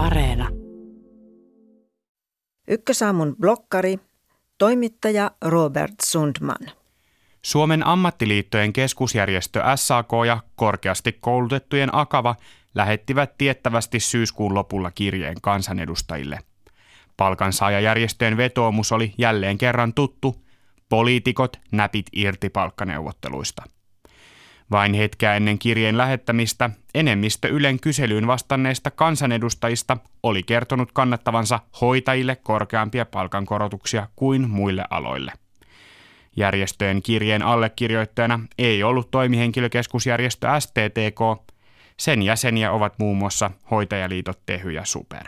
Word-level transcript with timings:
Areena. 0.00 0.48
Ykkösaamun 2.68 3.36
blokkari, 3.40 3.98
toimittaja 4.58 5.30
Robert 5.44 5.94
Sundman. 6.04 6.70
Suomen 7.42 7.86
ammattiliittojen 7.86 8.72
keskusjärjestö 8.72 9.62
SAK 9.76 10.08
ja 10.26 10.38
korkeasti 10.56 11.12
koulutettujen 11.12 11.88
Akava 11.92 12.34
lähettivät 12.74 13.38
tiettävästi 13.38 14.00
syyskuun 14.00 14.54
lopulla 14.54 14.90
kirjeen 14.90 15.36
kansanedustajille. 15.42 16.38
Palkansaajajärjestöjen 17.16 18.36
vetoomus 18.36 18.92
oli 18.92 19.14
jälleen 19.18 19.58
kerran 19.58 19.94
tuttu, 19.94 20.36
poliitikot 20.88 21.60
näpit 21.72 22.06
irti 22.12 22.50
palkkaneuvotteluista. 22.50 23.62
Vain 24.70 24.94
hetkeä 24.94 25.34
ennen 25.34 25.58
kirjeen 25.58 25.98
lähettämistä 25.98 26.70
enemmistö 26.94 27.48
Ylen 27.48 27.80
kyselyyn 27.80 28.26
vastanneista 28.26 28.90
kansanedustajista 28.90 29.96
oli 30.22 30.42
kertonut 30.42 30.92
kannattavansa 30.92 31.60
hoitajille 31.80 32.36
korkeampia 32.36 33.06
palkankorotuksia 33.06 34.08
kuin 34.16 34.50
muille 34.50 34.84
aloille. 34.90 35.32
Järjestöjen 36.36 37.02
kirjeen 37.02 37.42
allekirjoittajana 37.42 38.40
ei 38.58 38.82
ollut 38.82 39.10
toimihenkilökeskusjärjestö 39.10 40.48
STTK, 40.58 41.52
sen 41.96 42.22
jäseniä 42.22 42.72
ovat 42.72 42.98
muun 42.98 43.16
muassa 43.16 43.50
hoitajaliitot 43.70 44.40
Tehy 44.46 44.70
ja 44.70 44.84
Super. 44.84 45.24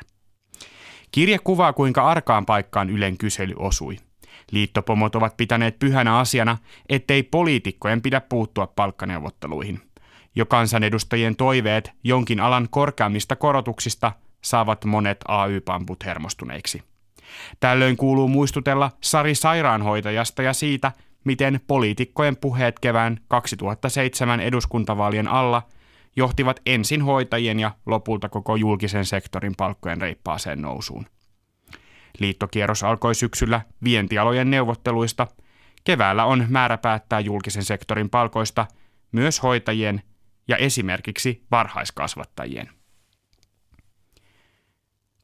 Kirje 1.11 1.39
kuvaa, 1.39 1.73
kuinka 1.73 2.09
arkaan 2.09 2.47
paikkaan 2.47 2.91
Ylen 2.91 3.19
kysely 3.19 3.55
osui– 3.57 3.97
Liittopomot 4.53 5.15
ovat 5.15 5.37
pitäneet 5.37 5.79
pyhänä 5.79 6.19
asiana, 6.19 6.59
ettei 6.89 7.23
poliitikkojen 7.23 8.03
pidä 8.03 8.21
puuttua 8.21 8.67
palkkaneuvotteluihin. 8.67 9.81
Jo 10.35 10.47
kansanedustajien 10.47 11.37
toiveet 11.37 11.91
jonkin 12.05 12.41
alan 12.41 12.69
korkeammista 12.71 13.37
korotuksista 13.37 14.13
saavat 14.43 14.85
monet 14.85 15.19
AY-pamput 15.29 16.05
hermostuneiksi. 16.05 16.83
Tällöin 17.61 17.97
kuuluu 17.97 18.29
muistutella 18.29 18.91
Sari 19.01 19.35
sairaanhoitajasta 19.35 20.43
ja 20.43 20.53
siitä, 20.53 20.93
miten 21.25 21.61
poliitikkojen 21.67 22.37
puheet 22.37 22.79
kevään 22.79 23.19
2007 23.29 24.41
eduskuntavaalien 24.41 25.29
alla 25.29 25.63
johtivat 26.17 26.61
ensin 26.67 27.03
hoitajien 27.03 27.61
ja 27.61 27.71
lopulta 27.87 28.29
koko 28.29 28.57
julkisen 28.57 29.05
sektorin 29.05 29.55
palkkojen 29.57 30.01
reippaaseen 30.01 30.63
nousuun. 30.63 31.07
Liittokierros 32.19 32.83
alkoi 32.83 33.15
syksyllä 33.15 33.61
vientialojen 33.85 34.51
neuvotteluista. 34.51 35.27
Keväällä 35.85 36.25
on 36.25 36.47
määrä 36.49 36.79
päättää 36.79 37.21
julkisen 37.21 37.65
sektorin 37.65 38.11
palkoista 38.11 38.67
myös 39.13 39.43
hoitajien 39.43 40.03
ja 40.49 40.57
esimerkiksi 40.57 41.43
varhaiskasvattajien. 41.51 42.69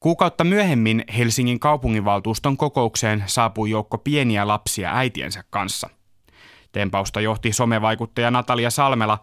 Kuukautta 0.00 0.44
myöhemmin 0.44 1.04
Helsingin 1.16 1.60
kaupunginvaltuuston 1.60 2.56
kokoukseen 2.56 3.24
saapui 3.26 3.70
joukko 3.70 3.98
pieniä 3.98 4.48
lapsia 4.48 4.96
äitiensä 4.96 5.44
kanssa. 5.50 5.90
Tempausta 6.72 7.20
johti 7.20 7.52
somevaikuttaja 7.52 8.30
Natalia 8.30 8.70
Salmela, 8.70 9.18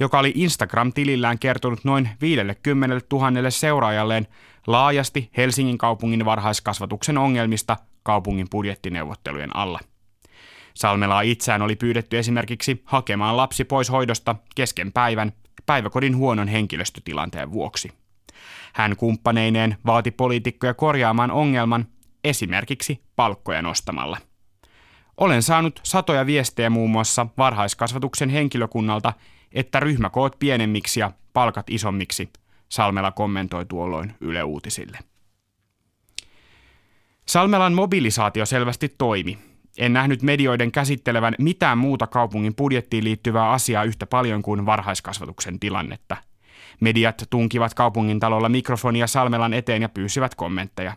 joka 0.00 0.18
oli 0.18 0.32
Instagram-tilillään 0.36 1.38
kertonut 1.38 1.84
noin 1.84 2.08
50 2.20 3.06
000 3.12 3.50
seuraajalleen 3.50 4.26
laajasti 4.66 5.30
Helsingin 5.36 5.78
kaupungin 5.78 6.24
varhaiskasvatuksen 6.24 7.18
ongelmista 7.18 7.76
kaupungin 8.02 8.50
budjettineuvottelujen 8.50 9.56
alla. 9.56 9.80
Salmelaa 10.74 11.20
itseään 11.20 11.62
oli 11.62 11.76
pyydetty 11.76 12.18
esimerkiksi 12.18 12.82
hakemaan 12.84 13.36
lapsi 13.36 13.64
pois 13.64 13.90
hoidosta 13.90 14.36
kesken 14.54 14.92
päivän 14.92 15.32
päiväkodin 15.66 16.16
huonon 16.16 16.48
henkilöstötilanteen 16.48 17.52
vuoksi. 17.52 17.92
Hän 18.72 18.96
kumppaneineen 18.96 19.76
vaati 19.86 20.10
poliitikkoja 20.10 20.74
korjaamaan 20.74 21.30
ongelman 21.30 21.86
esimerkiksi 22.24 23.02
palkkoja 23.16 23.62
nostamalla. 23.62 24.29
Olen 25.16 25.42
saanut 25.42 25.80
satoja 25.82 26.26
viestejä 26.26 26.70
muun 26.70 26.90
muassa 26.90 27.26
varhaiskasvatuksen 27.38 28.28
henkilökunnalta, 28.28 29.12
että 29.52 29.80
ryhmäkoot 29.80 30.36
pienemmiksi 30.38 31.00
ja 31.00 31.12
palkat 31.32 31.70
isommiksi, 31.70 32.28
Salmela 32.68 33.10
kommentoi 33.10 33.66
tuolloin 33.66 34.14
Yle 34.20 34.42
Uutisille. 34.42 34.98
Salmelan 37.28 37.72
mobilisaatio 37.72 38.46
selvästi 38.46 38.94
toimi. 38.98 39.38
En 39.78 39.92
nähnyt 39.92 40.22
medioiden 40.22 40.72
käsittelevän 40.72 41.34
mitään 41.38 41.78
muuta 41.78 42.06
kaupungin 42.06 42.54
budjettiin 42.54 43.04
liittyvää 43.04 43.50
asiaa 43.50 43.84
yhtä 43.84 44.06
paljon 44.06 44.42
kuin 44.42 44.66
varhaiskasvatuksen 44.66 45.60
tilannetta. 45.60 46.16
Mediat 46.80 47.24
tunkivat 47.30 47.74
kaupungin 47.74 48.20
talolla 48.20 48.48
mikrofonia 48.48 49.06
Salmelan 49.06 49.54
eteen 49.54 49.82
ja 49.82 49.88
pyysivät 49.88 50.34
kommentteja. 50.34 50.96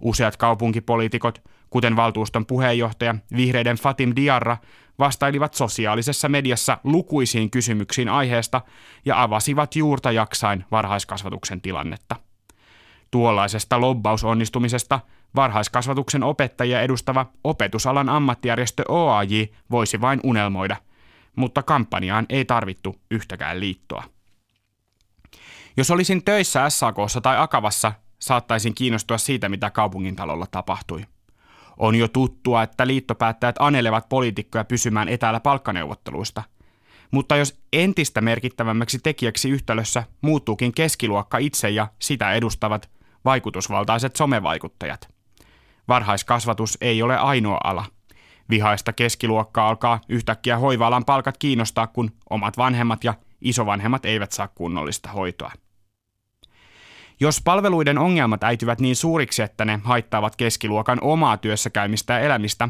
Useat 0.00 0.36
kaupunkipoliitikot, 0.36 1.42
kuten 1.72 1.96
valtuuston 1.96 2.46
puheenjohtaja, 2.46 3.14
vihreiden 3.36 3.76
Fatim 3.76 4.12
Diarra, 4.16 4.56
vastailivat 4.98 5.54
sosiaalisessa 5.54 6.28
mediassa 6.28 6.78
lukuisiin 6.84 7.50
kysymyksiin 7.50 8.08
aiheesta 8.08 8.60
ja 9.04 9.22
avasivat 9.22 9.76
juurta 9.76 10.12
jaksain 10.12 10.64
varhaiskasvatuksen 10.70 11.60
tilannetta. 11.60 12.16
Tuollaisesta 13.10 13.80
lobbausonnistumisesta 13.80 15.00
varhaiskasvatuksen 15.34 16.22
opettajia 16.22 16.80
edustava 16.80 17.26
opetusalan 17.44 18.08
ammattijärjestö 18.08 18.82
OAJ 18.88 19.44
voisi 19.70 20.00
vain 20.00 20.20
unelmoida, 20.24 20.76
mutta 21.36 21.62
kampanjaan 21.62 22.26
ei 22.28 22.44
tarvittu 22.44 22.96
yhtäkään 23.10 23.60
liittoa. 23.60 24.04
Jos 25.76 25.90
olisin 25.90 26.24
töissä 26.24 26.70
SAKssa 26.70 27.20
tai 27.20 27.38
Akavassa, 27.38 27.92
saattaisin 28.18 28.74
kiinnostua 28.74 29.18
siitä, 29.18 29.48
mitä 29.48 29.70
kaupungin 29.70 30.16
talolla 30.16 30.46
tapahtui. 30.50 31.04
On 31.76 31.94
jo 31.94 32.08
tuttua, 32.08 32.62
että 32.62 32.86
liittopäättäjät 32.86 33.56
anelevat 33.58 34.08
poliitikkoja 34.08 34.64
pysymään 34.64 35.08
etäällä 35.08 35.40
palkkaneuvotteluista. 35.40 36.42
Mutta 37.10 37.36
jos 37.36 37.60
entistä 37.72 38.20
merkittävämmäksi 38.20 38.98
tekijäksi 39.02 39.50
yhtälössä 39.50 40.04
muuttuukin 40.20 40.74
keskiluokka 40.74 41.38
itse 41.38 41.70
ja 41.70 41.88
sitä 41.98 42.32
edustavat 42.32 42.90
vaikutusvaltaiset 43.24 44.16
somevaikuttajat. 44.16 45.08
Varhaiskasvatus 45.88 46.78
ei 46.80 47.02
ole 47.02 47.16
ainoa 47.16 47.60
ala. 47.64 47.84
Vihaista 48.50 48.92
keskiluokkaa 48.92 49.68
alkaa 49.68 50.00
yhtäkkiä 50.08 50.58
hoivaalan 50.58 51.04
palkat 51.04 51.38
kiinnostaa, 51.38 51.86
kun 51.86 52.10
omat 52.30 52.58
vanhemmat 52.58 53.04
ja 53.04 53.14
isovanhemmat 53.40 54.04
eivät 54.04 54.32
saa 54.32 54.48
kunnollista 54.48 55.08
hoitoa. 55.08 55.52
Jos 57.22 57.40
palveluiden 57.44 57.98
ongelmat 57.98 58.44
äityvät 58.44 58.80
niin 58.80 58.96
suuriksi, 58.96 59.42
että 59.42 59.64
ne 59.64 59.80
haittaavat 59.84 60.36
keskiluokan 60.36 60.98
omaa 61.02 61.36
työssäkäymistä 61.36 62.12
ja 62.12 62.20
elämistä, 62.20 62.68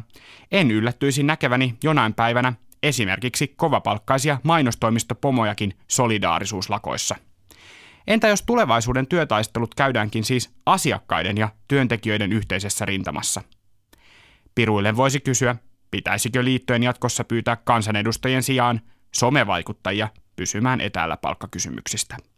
en 0.50 0.70
yllättyisi 0.70 1.22
näkeväni 1.22 1.74
jonain 1.84 2.14
päivänä 2.14 2.52
esimerkiksi 2.82 3.48
kovapalkkaisia 3.56 4.38
mainostoimistopomojakin 4.42 5.74
solidaarisuuslakoissa. 5.88 7.16
Entä 8.06 8.28
jos 8.28 8.42
tulevaisuuden 8.42 9.06
työtaistelut 9.06 9.74
käydäänkin 9.74 10.24
siis 10.24 10.54
asiakkaiden 10.66 11.36
ja 11.36 11.48
työntekijöiden 11.68 12.32
yhteisessä 12.32 12.84
rintamassa? 12.84 13.42
Piruille 14.54 14.96
voisi 14.96 15.20
kysyä, 15.20 15.56
pitäisikö 15.90 16.44
liittojen 16.44 16.82
jatkossa 16.82 17.24
pyytää 17.24 17.56
kansanedustajien 17.56 18.42
sijaan 18.42 18.80
somevaikuttajia 19.14 20.08
pysymään 20.36 20.80
etäällä 20.80 21.16
palkkakysymyksistä. 21.16 22.31